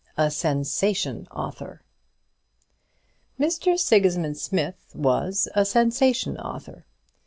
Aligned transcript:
A 0.17 0.31
SENSATION 0.31 1.27
AUTHOR. 1.29 1.83
Mr. 3.39 3.77
Sigismund 3.77 4.35
Smith 4.39 4.87
was 4.95 5.47
a 5.53 5.63
sensation 5.63 6.37
author. 6.37 6.87